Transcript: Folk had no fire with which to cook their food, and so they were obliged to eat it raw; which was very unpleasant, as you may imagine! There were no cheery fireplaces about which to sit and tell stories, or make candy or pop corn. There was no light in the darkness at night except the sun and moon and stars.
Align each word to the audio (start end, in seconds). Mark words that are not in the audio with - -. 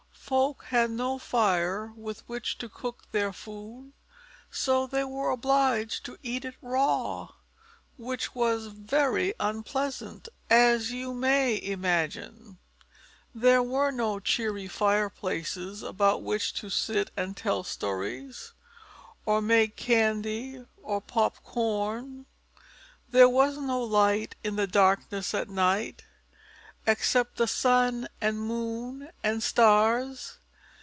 Folk 0.31 0.63
had 0.69 0.89
no 0.91 1.19
fire 1.19 1.87
with 1.87 2.23
which 2.25 2.57
to 2.59 2.69
cook 2.69 3.03
their 3.11 3.33
food, 3.33 3.87
and 3.91 3.93
so 4.49 4.87
they 4.87 5.03
were 5.03 5.29
obliged 5.29 6.05
to 6.05 6.17
eat 6.23 6.45
it 6.45 6.55
raw; 6.61 7.31
which 7.97 8.33
was 8.33 8.67
very 8.67 9.33
unpleasant, 9.41 10.29
as 10.49 10.89
you 10.89 11.13
may 11.13 11.61
imagine! 11.61 12.59
There 13.35 13.61
were 13.61 13.91
no 13.91 14.21
cheery 14.21 14.69
fireplaces 14.69 15.83
about 15.83 16.23
which 16.23 16.53
to 16.61 16.69
sit 16.69 17.11
and 17.17 17.35
tell 17.35 17.63
stories, 17.63 18.53
or 19.25 19.41
make 19.41 19.75
candy 19.75 20.65
or 20.81 21.01
pop 21.01 21.43
corn. 21.43 22.25
There 23.09 23.27
was 23.27 23.57
no 23.57 23.83
light 23.83 24.35
in 24.45 24.55
the 24.55 24.65
darkness 24.67 25.33
at 25.33 25.49
night 25.49 26.03
except 26.87 27.37
the 27.37 27.45
sun 27.45 28.07
and 28.21 28.39
moon 28.39 29.07
and 29.23 29.43
stars. 29.43 30.39